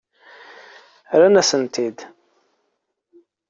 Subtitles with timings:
[1.11, 1.97] Rran-asen-t-id.